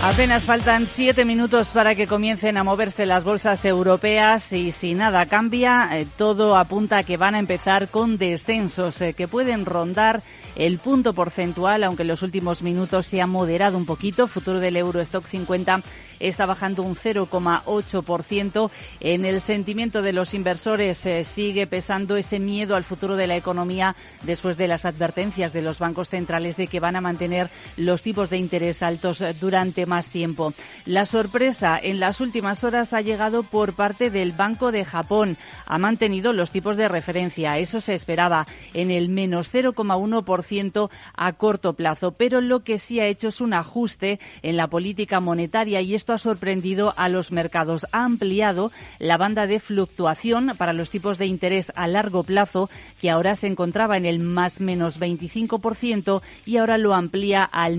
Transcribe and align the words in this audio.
Apenas 0.00 0.44
faltan 0.44 0.86
siete 0.86 1.24
minutos 1.24 1.68
para 1.68 1.96
que 1.96 2.06
comiencen 2.06 2.56
a 2.56 2.62
moverse 2.62 3.04
las 3.04 3.24
bolsas 3.24 3.64
europeas 3.64 4.52
y 4.52 4.70
si 4.70 4.94
nada 4.94 5.26
cambia, 5.26 5.88
eh, 5.92 6.06
todo 6.16 6.56
apunta 6.56 6.98
a 6.98 7.02
que 7.02 7.16
van 7.16 7.34
a 7.34 7.40
empezar 7.40 7.88
con 7.88 8.16
descensos 8.16 9.00
eh, 9.00 9.14
que 9.14 9.26
pueden 9.26 9.66
rondar 9.66 10.22
el 10.54 10.78
punto 10.78 11.14
porcentual, 11.14 11.82
aunque 11.82 12.02
en 12.02 12.08
los 12.08 12.22
últimos 12.22 12.62
minutos 12.62 13.06
se 13.06 13.20
ha 13.20 13.26
moderado 13.26 13.76
un 13.76 13.86
poquito. 13.86 14.28
Futuro 14.28 14.60
del 14.60 14.76
Eurostock 14.76 15.26
50 15.26 15.82
está 16.20 16.46
bajando 16.46 16.82
un 16.82 16.96
0,8%. 16.96 18.70
En 19.00 19.24
el 19.24 19.40
sentimiento 19.40 20.02
de 20.02 20.12
los 20.12 20.34
inversores 20.34 21.04
eh, 21.06 21.24
sigue 21.24 21.66
pesando 21.66 22.16
ese 22.16 22.38
miedo 22.38 22.76
al 22.76 22.84
futuro 22.84 23.16
de 23.16 23.26
la 23.26 23.36
economía 23.36 23.94
después 24.22 24.56
de 24.56 24.68
las 24.68 24.84
advertencias 24.84 25.52
de 25.52 25.62
los 25.62 25.78
bancos 25.78 26.08
centrales 26.08 26.56
de 26.56 26.66
que 26.66 26.80
van 26.80 26.96
a 26.96 27.00
mantener 27.00 27.50
los 27.76 28.02
tipos 28.02 28.30
de 28.30 28.38
interés 28.38 28.82
altos 28.82 29.22
durante 29.40 29.86
más 29.86 30.08
tiempo. 30.08 30.52
La 30.86 31.04
sorpresa 31.04 31.78
en 31.82 32.00
las 32.00 32.20
últimas 32.20 32.64
horas 32.64 32.92
ha 32.92 33.00
llegado 33.00 33.42
por 33.42 33.74
parte 33.74 34.10
del 34.10 34.32
Banco 34.32 34.72
de 34.72 34.84
Japón. 34.84 35.36
Ha 35.66 35.78
mantenido 35.78 36.32
los 36.32 36.50
tipos 36.50 36.76
de 36.76 36.88
referencia. 36.88 37.58
Eso 37.58 37.80
se 37.80 37.94
esperaba 37.94 38.46
en 38.74 38.90
el 38.90 39.08
menos 39.08 39.52
0,1% 39.52 40.90
a 41.16 41.32
corto 41.34 41.74
plazo. 41.74 42.12
Pero 42.12 42.40
lo 42.40 42.64
que 42.64 42.78
sí 42.78 43.00
ha 43.00 43.06
hecho 43.06 43.28
es 43.28 43.40
un 43.40 43.54
ajuste 43.54 44.20
en 44.42 44.56
la 44.56 44.68
política 44.68 45.20
monetaria 45.20 45.80
y 45.80 45.94
esto 45.94 46.07
ha 46.12 46.18
sorprendido 46.18 46.94
a 46.96 47.08
los 47.08 47.32
mercados. 47.32 47.86
Ha 47.92 48.04
ampliado 48.04 48.72
la 48.98 49.16
banda 49.16 49.46
de 49.46 49.60
fluctuación 49.60 50.52
para 50.56 50.72
los 50.72 50.90
tipos 50.90 51.18
de 51.18 51.26
interés 51.26 51.72
a 51.74 51.86
largo 51.86 52.24
plazo 52.24 52.70
que 53.00 53.10
ahora 53.10 53.34
se 53.34 53.46
encontraba 53.46 53.96
en 53.96 54.06
el 54.06 54.18
más 54.18 54.60
menos 54.60 54.98
25% 54.98 56.22
y 56.46 56.56
ahora 56.56 56.78
lo 56.78 56.94
amplía 56.94 57.44
al 57.44 57.78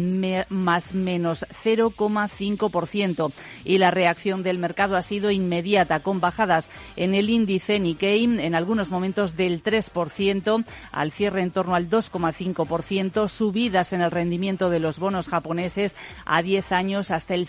más 0.49 0.94
menos 0.94 1.45
0, 1.63 1.80
0,5%. 1.80 3.31
Y 3.66 3.77
la 3.77 3.91
reacción 3.91 4.43
del 4.43 4.58
mercado 4.58 4.97
ha 4.97 5.02
sido 5.02 5.31
inmediata, 5.31 5.99
con 5.99 6.19
bajadas 6.19 6.69
en 6.95 7.14
el 7.14 7.30
índice 7.30 7.80
Nikkei 7.80 8.23
en 8.23 8.55
algunos 8.55 8.89
momentos 8.89 9.36
del 9.36 9.64
3%, 9.64 10.66
al 10.91 11.11
cierre 11.11 11.41
en 11.41 11.52
torno 11.52 11.75
al 11.75 11.89
2,5%, 11.89 13.27
subidas 13.27 13.93
en 13.93 14.02
el 14.02 14.11
rendimiento 14.11 14.69
de 14.69 14.80
los 14.80 14.99
bonos 14.99 15.27
japoneses 15.27 15.95
a 16.26 16.42
10 16.42 16.71
años 16.71 17.11
hasta 17.11 17.36
el 17.36 17.48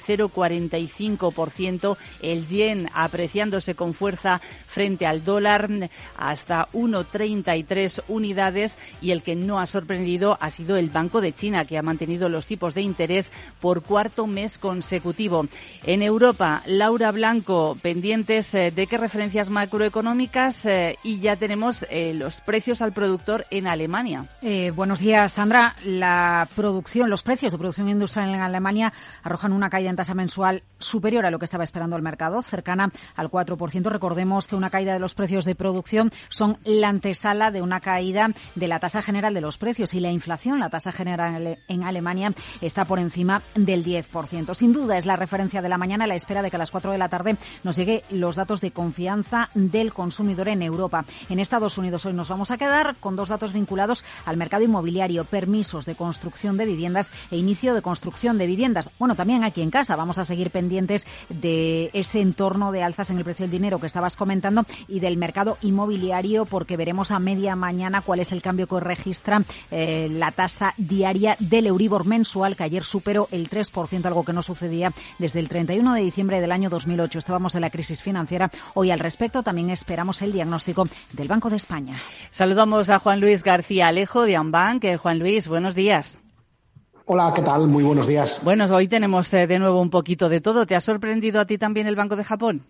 0,45%, 0.70 1.96
el 2.22 2.46
yen 2.46 2.88
apreciándose 2.94 3.74
con 3.74 3.94
fuerza 3.94 4.40
frente 4.66 5.06
al 5.06 5.24
dólar 5.24 5.68
hasta 6.16 6.68
1,33 6.72 8.02
unidades 8.08 8.76
y 9.00 9.10
el 9.10 9.22
que 9.22 9.36
no 9.36 9.60
ha 9.60 9.66
sorprendido 9.66 10.38
ha 10.40 10.50
sido 10.50 10.76
el 10.76 10.90
Banco 10.90 11.20
de 11.20 11.32
China, 11.32 11.64
que 11.64 11.78
ha 11.78 11.82
mantenido 11.82 12.28
los 12.28 12.46
tipos 12.46 12.74
de 12.74 12.82
interés 12.82 13.30
por 13.60 13.82
cuarto 13.82 14.26
mes 14.26 14.58
consecutivo. 14.58 15.46
En 15.84 16.02
Europa, 16.02 16.62
Laura 16.66 17.10
Blanco, 17.10 17.76
pendientes 17.82 18.54
eh, 18.54 18.70
de 18.70 18.86
qué 18.86 18.96
referencias 18.96 19.50
macroeconómicas 19.50 20.66
eh, 20.66 20.96
y 21.02 21.20
ya 21.20 21.36
tenemos 21.36 21.84
eh, 21.90 22.14
los 22.14 22.36
precios 22.40 22.82
al 22.82 22.92
productor 22.92 23.46
en 23.50 23.66
Alemania. 23.66 24.26
buenos 24.74 25.00
días, 25.00 25.32
Sandra. 25.32 25.74
La 25.84 26.48
producción, 26.54 27.10
los 27.10 27.22
precios 27.22 27.52
de 27.52 27.58
producción 27.58 27.88
industrial 27.88 28.34
en 28.34 28.40
Alemania 28.40 28.92
arrojan 29.22 29.52
una 29.52 29.70
caída 29.70 29.90
en 29.90 29.96
tasa 29.96 30.14
mensual 30.14 30.59
superior 30.78 31.26
a 31.26 31.30
lo 31.30 31.38
que 31.38 31.44
estaba 31.44 31.64
esperando 31.64 31.96
el 31.96 32.02
mercado, 32.02 32.42
cercana 32.42 32.90
al 33.14 33.30
4%. 33.30 33.90
Recordemos 33.90 34.48
que 34.48 34.56
una 34.56 34.70
caída 34.70 34.92
de 34.92 34.98
los 34.98 35.14
precios 35.14 35.44
de 35.44 35.54
producción 35.54 36.10
son 36.28 36.58
la 36.64 36.88
antesala 36.88 37.50
de 37.50 37.62
una 37.62 37.80
caída 37.80 38.30
de 38.54 38.68
la 38.68 38.80
tasa 38.80 39.02
general 39.02 39.34
de 39.34 39.40
los 39.40 39.58
precios 39.58 39.94
y 39.94 40.00
la 40.00 40.10
inflación, 40.10 40.58
la 40.58 40.70
tasa 40.70 40.92
general 40.92 41.58
en 41.68 41.82
Alemania 41.84 42.32
está 42.60 42.84
por 42.84 42.98
encima 42.98 43.42
del 43.54 43.84
10%. 43.84 44.54
Sin 44.54 44.72
duda 44.72 44.98
es 44.98 45.06
la 45.06 45.16
referencia 45.16 45.62
de 45.62 45.68
la 45.68 45.78
mañana 45.78 46.04
a 46.04 46.08
la 46.08 46.14
espera 46.14 46.42
de 46.42 46.50
que 46.50 46.56
a 46.56 46.58
las 46.58 46.70
4 46.70 46.92
de 46.92 46.98
la 46.98 47.08
tarde 47.08 47.36
nos 47.62 47.76
llegue 47.76 48.02
los 48.10 48.36
datos 48.36 48.60
de 48.60 48.70
confianza 48.70 49.48
del 49.54 49.92
consumidor 49.92 50.48
en 50.48 50.62
Europa. 50.62 51.04
En 51.28 51.40
Estados 51.40 51.78
Unidos 51.78 52.06
hoy 52.06 52.12
nos 52.12 52.28
vamos 52.28 52.50
a 52.50 52.58
quedar 52.58 52.96
con 52.96 53.16
dos 53.16 53.28
datos 53.28 53.52
vinculados 53.52 54.04
al 54.24 54.36
mercado 54.36 54.64
inmobiliario, 54.64 55.24
permisos 55.24 55.84
de 55.84 55.94
construcción 55.94 56.56
de 56.56 56.66
viviendas 56.66 57.10
e 57.30 57.36
inicio 57.36 57.74
de 57.74 57.82
construcción 57.82 58.38
de 58.38 58.46
viviendas. 58.46 58.90
Bueno, 58.98 59.14
también 59.14 59.44
aquí 59.44 59.62
en 59.62 59.70
casa 59.70 59.96
vamos 59.96 60.18
a 60.18 60.24
seguir 60.24 60.49
pendientes 60.50 61.06
de 61.28 61.90
ese 61.92 62.20
entorno 62.20 62.72
de 62.72 62.82
alzas 62.82 63.10
en 63.10 63.18
el 63.18 63.24
precio 63.24 63.44
del 63.44 63.50
dinero 63.50 63.78
que 63.78 63.86
estabas 63.86 64.16
comentando 64.16 64.64
y 64.88 65.00
del 65.00 65.16
mercado 65.16 65.58
inmobiliario 65.62 66.44
porque 66.44 66.76
veremos 66.76 67.10
a 67.10 67.18
media 67.18 67.56
mañana 67.56 68.02
cuál 68.02 68.20
es 68.20 68.32
el 68.32 68.42
cambio 68.42 68.66
que 68.66 68.80
registra 68.80 69.42
eh, 69.70 70.08
la 70.10 70.32
tasa 70.32 70.74
diaria 70.76 71.36
del 71.38 71.66
Euribor 71.66 72.04
mensual 72.04 72.56
que 72.56 72.64
ayer 72.64 72.84
superó 72.84 73.28
el 73.30 73.48
3%, 73.48 74.04
algo 74.04 74.24
que 74.24 74.32
no 74.32 74.42
sucedía 74.42 74.92
desde 75.18 75.40
el 75.40 75.48
31 75.48 75.94
de 75.94 76.02
diciembre 76.02 76.40
del 76.40 76.52
año 76.52 76.70
2008. 76.70 77.18
Estábamos 77.18 77.54
en 77.54 77.62
la 77.62 77.70
crisis 77.70 78.02
financiera. 78.02 78.50
Hoy 78.74 78.90
al 78.90 79.00
respecto 79.00 79.42
también 79.42 79.70
esperamos 79.70 80.22
el 80.22 80.32
diagnóstico 80.32 80.88
del 81.12 81.28
Banco 81.28 81.50
de 81.50 81.56
España. 81.56 81.96
Saludamos 82.30 82.90
a 82.90 82.98
Juan 82.98 83.20
Luis 83.20 83.42
García 83.42 83.88
Alejo 83.88 84.22
de 84.22 84.36
Ambank. 84.36 84.84
Juan 84.96 85.18
Luis, 85.18 85.48
buenos 85.48 85.74
días. 85.74 86.19
Hola, 87.06 87.32
¿qué 87.34 87.42
tal? 87.42 87.66
Muy 87.66 87.82
buenos 87.82 88.06
días. 88.06 88.40
Bueno, 88.42 88.64
hoy 88.72 88.86
tenemos 88.88 89.32
eh, 89.34 89.46
de 89.46 89.58
nuevo 89.58 89.80
un 89.80 89.90
poquito 89.90 90.28
de 90.28 90.40
todo. 90.40 90.66
¿Te 90.66 90.76
ha 90.76 90.80
sorprendido 90.80 91.40
a 91.40 91.44
ti 91.44 91.58
también 91.58 91.86
el 91.86 91.96
Banco 91.96 92.16
de 92.16 92.24
Japón? 92.24 92.62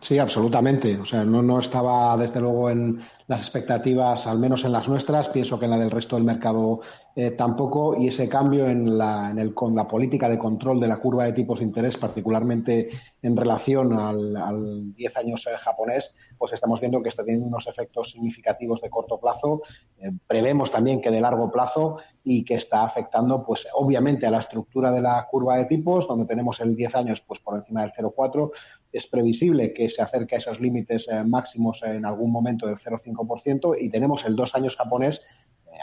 Sí, 0.00 0.18
absolutamente. 0.18 0.96
O 0.96 1.04
sea, 1.04 1.24
no, 1.24 1.42
no 1.42 1.60
estaba 1.60 2.16
desde 2.16 2.40
luego 2.40 2.70
en 2.70 3.00
las 3.28 3.42
expectativas, 3.42 4.26
al 4.26 4.38
menos 4.38 4.64
en 4.64 4.72
las 4.72 4.88
nuestras, 4.88 5.28
pienso 5.28 5.58
que 5.58 5.66
en 5.66 5.72
la 5.72 5.78
del 5.78 5.90
resto 5.90 6.16
del 6.16 6.24
mercado 6.24 6.80
eh, 7.14 7.32
tampoco, 7.32 7.94
y 8.00 8.08
ese 8.08 8.26
cambio 8.26 8.66
en 8.66 8.96
la, 8.96 9.34
el, 9.36 9.52
con 9.52 9.76
la 9.76 9.86
política 9.86 10.30
de 10.30 10.38
control 10.38 10.80
de 10.80 10.88
la 10.88 10.96
curva 10.96 11.24
de 11.24 11.34
tipos 11.34 11.58
de 11.58 11.66
interés, 11.66 11.98
particularmente 11.98 12.88
en 13.20 13.36
relación 13.36 13.92
al, 13.92 14.34
al 14.34 14.94
10 14.94 15.16
años 15.18 15.46
eh, 15.46 15.50
japonés, 15.58 16.16
pues 16.38 16.54
estamos 16.54 16.80
viendo 16.80 17.02
que 17.02 17.10
está 17.10 17.22
teniendo 17.22 17.48
unos 17.48 17.66
efectos 17.66 18.12
significativos 18.12 18.80
de 18.80 18.88
corto 18.88 19.20
plazo. 19.20 19.60
Eh, 19.98 20.10
prevemos 20.26 20.70
también 20.70 21.02
que 21.02 21.10
de 21.10 21.20
largo 21.20 21.50
plazo 21.50 21.98
y 22.24 22.44
que 22.44 22.54
está 22.54 22.82
afectando, 22.82 23.44
pues 23.44 23.66
obviamente 23.74 24.26
a 24.26 24.30
la 24.30 24.38
estructura 24.38 24.90
de 24.90 25.02
la 25.02 25.26
curva 25.30 25.58
de 25.58 25.66
tipos, 25.66 26.08
donde 26.08 26.24
tenemos 26.24 26.60
el 26.60 26.74
10 26.74 26.94
años 26.94 27.20
pues 27.20 27.40
por 27.40 27.56
encima 27.56 27.82
del 27.82 27.92
0,4 27.92 28.52
es 28.92 29.06
previsible 29.06 29.72
que 29.72 29.88
se 29.88 30.02
acerque 30.02 30.36
a 30.36 30.38
esos 30.38 30.60
límites 30.60 31.06
eh, 31.08 31.22
máximos 31.24 31.82
en 31.82 32.06
algún 32.06 32.32
momento 32.32 32.66
del 32.66 32.76
0,5% 32.76 33.17
y 33.78 33.90
tenemos 33.90 34.24
el 34.24 34.36
dos 34.36 34.54
años 34.54 34.76
japonés, 34.76 35.26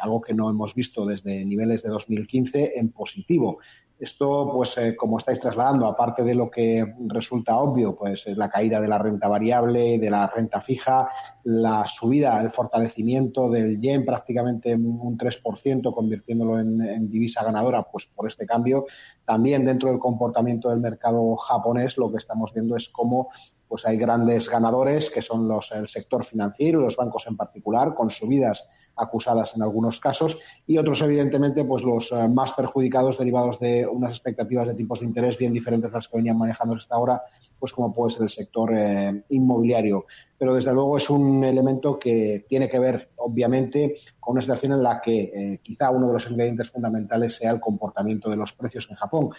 algo 0.02 0.22
que 0.22 0.34
no 0.34 0.50
hemos 0.50 0.74
visto 0.76 1.06
desde 1.06 1.46
niveles 1.46 1.84
de 1.84 1.90
2015, 1.90 2.74
en 2.76 2.92
positivo. 2.92 3.60
Esto, 3.98 4.52
pues, 4.54 4.78
eh, 4.78 4.94
como 4.94 5.18
estáis 5.18 5.40
trasladando, 5.40 5.86
aparte 5.86 6.22
de 6.24 6.36
lo 6.36 6.52
que 6.52 6.86
resulta 7.08 7.58
obvio, 7.58 7.96
pues 7.96 8.28
es 8.28 8.36
la 8.36 8.50
caída 8.50 8.82
de 8.82 8.90
la 8.90 8.98
renta 8.98 9.30
variable, 9.30 9.98
de 10.00 10.10
la 10.10 10.28
renta 10.28 10.60
fija, 10.60 11.08
la 11.46 11.86
subida, 11.88 12.42
el 12.42 12.52
fortalecimiento 12.52 13.50
del 13.50 13.80
yen 13.80 14.04
prácticamente 14.04 14.76
un 14.76 15.18
3%, 15.18 15.94
convirtiéndolo 15.94 16.60
en, 16.60 17.10
divisa 17.10 17.46
ganadora, 17.46 17.84
pues 17.84 18.08
por 18.14 18.28
este 18.28 18.46
cambio. 18.46 18.86
También 19.24 19.64
dentro 19.64 19.90
del 19.90 20.00
comportamiento 20.00 20.70
del 20.70 20.82
mercado 20.82 21.34
japonés, 21.38 21.98
lo 21.98 22.12
que 22.12 22.18
estamos 22.18 22.54
viendo 22.54 22.76
es 22.76 22.90
cómo 22.90 23.30
pues 23.66 23.86
hay 23.86 23.96
grandes 23.96 24.50
ganadores, 24.50 25.10
que 25.10 25.22
son 25.22 25.48
los, 25.48 25.72
el 25.72 25.88
sector 25.88 26.26
financiero 26.26 26.82
y 26.82 26.84
los 26.84 26.98
bancos 26.98 27.26
en 27.28 27.38
particular, 27.38 27.96
con 27.96 28.10
subidas 28.10 28.68
acusadas 28.96 29.56
en 29.56 29.64
algunos 29.64 30.00
casos, 30.00 30.38
y 30.66 30.78
otros, 30.78 31.02
evidentemente, 31.02 31.64
pues 31.64 31.84
los 31.84 32.12
eh, 32.12 32.28
más 32.28 32.54
perjudicados 32.54 33.18
derivados 33.18 33.60
de 33.60 33.86
unas 33.86 34.12
expectativas 34.12 34.68
de 34.68 34.74
tipos 34.74 35.00
de 35.00 35.06
interés 35.06 35.38
bien 35.38 35.54
diferentes 35.54 35.92
a 35.94 35.98
las 35.98 36.08
que 36.08 36.18
venían 36.18 36.38
manejando 36.38 36.76
hasta 36.76 36.96
ahora, 36.96 37.22
pues 37.60 37.74
como 37.74 37.94
puede 37.94 38.12
ser 38.12 38.24
el 38.24 38.30
sector 38.30 38.72
eh, 38.76 39.24
inmobiliario. 39.30 40.06
Pero 40.38 40.54
desde 40.54 40.74
luego 40.74 40.98
es 40.98 41.10
un 41.10 41.44
elemento 41.44 41.98
que 41.98 42.46
tiene 42.48 42.70
que 42.70 42.80
ver, 42.80 43.10
obviamente, 43.18 43.96
con 44.20 44.34
una 44.34 44.42
situación 44.42 44.74
en 44.74 44.84
la 44.84 45.02
que 45.02 45.22
eh, 45.22 45.60
quizá 45.62 45.92
uno 45.92 46.08
de 46.08 46.14
los 46.14 46.30
ingredientes 46.30 46.72
fundamentales 46.72 47.36
sea 47.36 47.52
el 47.52 47.60
comportamiento 47.60 48.30
de 48.30 48.38
los 48.38 48.54
precios 48.54 48.88
en 48.90 48.96
Japón 48.96 49.30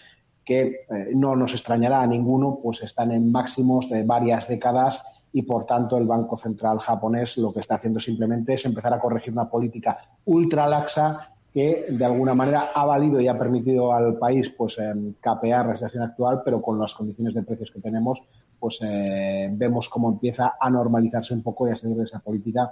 que 0.43 0.85
no 1.13 1.35
nos 1.35 1.51
extrañará 1.51 2.01
a 2.01 2.07
ninguno, 2.07 2.59
pues 2.63 2.81
están 2.81 3.11
en 3.11 3.29
máximos 3.29 3.89
de 3.89 4.03
varias 4.05 4.47
décadas 4.47 5.03
y 5.33 5.43
por 5.43 5.65
tanto 5.65 5.97
el 5.97 6.05
Banco 6.05 6.37
Central 6.37 6.79
japonés 6.79 7.37
lo 7.37 7.53
que 7.53 7.59
está 7.59 7.75
haciendo 7.75 7.99
simplemente 7.99 8.53
es 8.53 8.65
empezar 8.65 8.93
a 8.93 8.99
corregir 8.99 9.33
una 9.33 9.49
política 9.49 9.97
ultra 10.25 10.67
laxa 10.67 11.33
que 11.53 11.87
de 11.89 12.05
alguna 12.05 12.35
manera 12.35 12.69
ha 12.75 12.85
valido 12.85 13.19
y 13.19 13.27
ha 13.27 13.37
permitido 13.37 13.91
al 13.91 14.17
país 14.17 14.53
pues 14.55 14.77
capear 15.19 15.65
la 15.65 15.73
situación 15.73 16.03
actual, 16.03 16.41
pero 16.45 16.61
con 16.61 16.79
las 16.79 16.93
condiciones 16.93 17.33
de 17.33 17.41
precios 17.41 17.71
que 17.71 17.79
tenemos, 17.79 18.21
pues 18.59 18.79
eh, 18.83 19.49
vemos 19.51 19.89
cómo 19.89 20.09
empieza 20.09 20.53
a 20.59 20.69
normalizarse 20.69 21.33
un 21.33 21.41
poco 21.41 21.67
y 21.67 21.71
a 21.71 21.75
salir 21.75 21.97
de 21.97 22.03
esa 22.03 22.19
política 22.19 22.71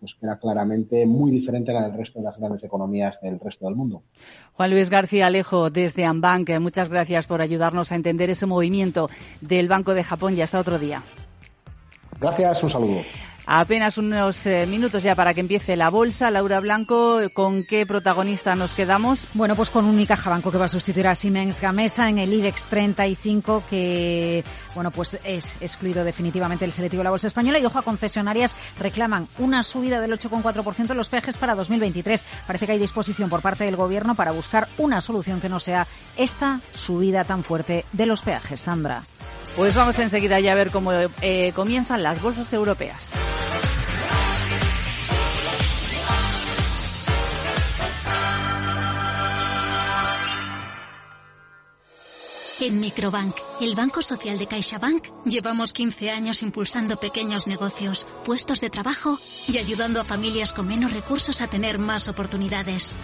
pues 0.00 0.14
que 0.14 0.26
era 0.26 0.36
claramente 0.36 1.06
muy 1.06 1.30
diferente 1.30 1.70
a 1.70 1.74
la 1.74 1.88
del 1.88 1.96
resto 1.96 2.18
de 2.18 2.24
las 2.24 2.36
grandes 2.36 2.64
economías 2.64 3.20
del 3.20 3.38
resto 3.38 3.66
del 3.66 3.76
mundo. 3.76 4.02
Juan 4.54 4.70
Luis 4.70 4.90
García 4.90 5.26
Alejo 5.26 5.70
desde 5.70 6.04
Ambank, 6.04 6.58
muchas 6.58 6.88
gracias 6.88 7.28
por 7.28 7.40
ayudarnos 7.40 7.92
a 7.92 7.94
entender 7.94 8.30
ese 8.30 8.46
movimiento 8.46 9.08
del 9.40 9.68
Banco 9.68 9.94
de 9.94 10.02
Japón 10.02 10.34
y 10.36 10.42
hasta 10.42 10.58
otro 10.58 10.80
día. 10.80 11.02
Gracias, 12.20 12.62
un 12.62 12.70
saludo. 12.70 13.02
Apenas 13.46 13.98
unos 13.98 14.46
eh, 14.46 14.66
minutos 14.66 15.02
ya 15.02 15.14
para 15.14 15.34
que 15.34 15.40
empiece 15.40 15.76
la 15.76 15.90
bolsa. 15.90 16.30
Laura 16.30 16.60
Blanco, 16.60 17.20
¿con 17.34 17.64
qué 17.64 17.84
protagonista 17.84 18.54
nos 18.54 18.72
quedamos? 18.72 19.28
Bueno, 19.34 19.54
pues 19.54 19.68
con 19.68 19.84
Unicaja 19.84 20.30
Banco 20.30 20.50
que 20.50 20.56
va 20.56 20.64
a 20.64 20.68
sustituir 20.68 21.06
a 21.06 21.14
Siemens 21.14 21.60
Gamesa 21.60 22.08
en 22.08 22.18
el 22.18 22.32
IBEX 22.32 22.64
35 22.66 23.64
que, 23.68 24.42
bueno, 24.74 24.90
pues 24.90 25.18
es 25.24 25.56
excluido 25.60 26.04
definitivamente 26.04 26.64
el 26.64 26.72
selectivo 26.72 27.00
de 27.00 27.04
la 27.04 27.10
bolsa 27.10 27.26
española 27.26 27.58
y 27.58 27.66
ojo 27.66 27.78
a 27.78 27.82
concesionarias 27.82 28.56
reclaman 28.78 29.28
una 29.38 29.62
subida 29.62 30.00
del 30.00 30.12
8,4% 30.12 30.90
en 30.90 30.96
los 30.96 31.10
peajes 31.10 31.36
para 31.36 31.54
2023. 31.54 32.24
Parece 32.46 32.64
que 32.64 32.72
hay 32.72 32.78
disposición 32.78 33.28
por 33.28 33.42
parte 33.42 33.64
del 33.64 33.76
gobierno 33.76 34.14
para 34.14 34.32
buscar 34.32 34.68
una 34.78 35.02
solución 35.02 35.42
que 35.42 35.50
no 35.50 35.60
sea 35.60 35.86
esta 36.16 36.60
subida 36.72 37.24
tan 37.24 37.44
fuerte 37.44 37.84
de 37.92 38.06
los 38.06 38.22
peajes. 38.22 38.62
Sandra. 38.62 39.02
Pues 39.56 39.74
vamos 39.74 39.98
enseguida 40.00 40.40
ya 40.40 40.52
a 40.52 40.56
ver 40.56 40.70
cómo 40.70 40.90
eh, 40.92 41.52
comienzan 41.54 42.02
las 42.02 42.20
bolsas 42.20 42.52
europeas. 42.52 43.08
En 52.60 52.80
Microbank, 52.80 53.34
el 53.60 53.74
Banco 53.74 54.00
Social 54.00 54.38
de 54.38 54.46
CaixaBank, 54.46 55.08
llevamos 55.24 55.72
15 55.72 56.10
años 56.10 56.42
impulsando 56.42 56.98
pequeños 56.98 57.46
negocios, 57.46 58.08
puestos 58.24 58.60
de 58.60 58.70
trabajo 58.70 59.18
y 59.46 59.58
ayudando 59.58 60.00
a 60.00 60.04
familias 60.04 60.52
con 60.52 60.68
menos 60.68 60.92
recursos 60.92 61.42
a 61.42 61.48
tener 61.48 61.78
más 61.78 62.08
oportunidades. 62.08 62.96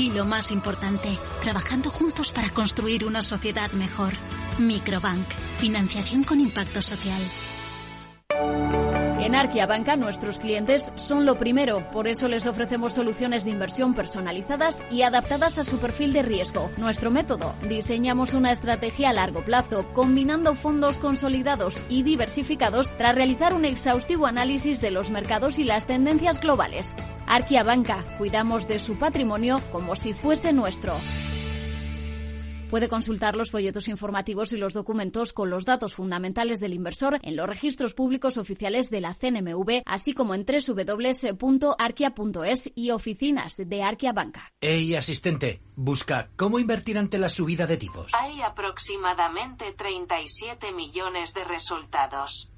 Y 0.00 0.10
lo 0.12 0.24
más 0.24 0.50
importante, 0.50 1.18
trabajando 1.42 1.90
juntos 1.90 2.32
para 2.32 2.48
construir 2.48 3.04
una 3.04 3.20
sociedad 3.20 3.70
mejor. 3.72 4.14
Microbank, 4.58 5.28
financiación 5.58 6.24
con 6.24 6.40
impacto 6.40 6.80
social. 6.80 7.20
En 9.20 9.34
Arquia 9.34 9.66
Banca 9.66 9.96
nuestros 9.96 10.38
clientes 10.38 10.90
son 10.94 11.26
lo 11.26 11.36
primero, 11.36 11.90
por 11.90 12.08
eso 12.08 12.28
les 12.28 12.46
ofrecemos 12.46 12.94
soluciones 12.94 13.44
de 13.44 13.50
inversión 13.50 13.92
personalizadas 13.92 14.86
y 14.90 15.02
adaptadas 15.02 15.58
a 15.58 15.64
su 15.64 15.78
perfil 15.78 16.14
de 16.14 16.22
riesgo. 16.22 16.70
Nuestro 16.78 17.10
método, 17.10 17.54
diseñamos 17.68 18.32
una 18.32 18.52
estrategia 18.52 19.10
a 19.10 19.12
largo 19.12 19.44
plazo, 19.44 19.86
combinando 19.92 20.54
fondos 20.54 20.98
consolidados 20.98 21.82
y 21.90 22.04
diversificados 22.04 22.96
tras 22.96 23.14
realizar 23.14 23.52
un 23.52 23.66
exhaustivo 23.66 24.26
análisis 24.26 24.80
de 24.80 24.92
los 24.92 25.10
mercados 25.10 25.58
y 25.58 25.64
las 25.64 25.86
tendencias 25.86 26.40
globales. 26.40 26.96
Arquia 27.32 27.62
Banca, 27.62 28.04
cuidamos 28.18 28.66
de 28.66 28.80
su 28.80 28.98
patrimonio 28.98 29.62
como 29.70 29.94
si 29.94 30.14
fuese 30.14 30.52
nuestro. 30.52 30.96
Puede 32.70 32.88
consultar 32.88 33.36
los 33.36 33.52
folletos 33.52 33.86
informativos 33.86 34.52
y 34.52 34.56
los 34.56 34.74
documentos 34.74 35.32
con 35.32 35.48
los 35.48 35.64
datos 35.64 35.94
fundamentales 35.94 36.58
del 36.58 36.74
inversor 36.74 37.20
en 37.22 37.36
los 37.36 37.48
registros 37.48 37.94
públicos 37.94 38.36
oficiales 38.36 38.90
de 38.90 39.00
la 39.00 39.14
CNMV, 39.14 39.82
así 39.86 40.12
como 40.12 40.34
en 40.34 40.44
www.arquia.es 40.44 41.32
y 42.74 42.90
oficinas 42.90 43.54
de 43.64 43.82
Arquia 43.84 44.12
Banca. 44.12 44.50
Hey, 44.60 44.96
asistente, 44.96 45.62
busca 45.76 46.30
cómo 46.34 46.58
invertir 46.58 46.98
ante 46.98 47.18
la 47.18 47.28
subida 47.28 47.68
de 47.68 47.76
tipos. 47.76 48.12
Hay 48.12 48.40
aproximadamente 48.40 49.72
37 49.72 50.72
millones 50.72 51.32
de 51.32 51.44
resultados. 51.44 52.49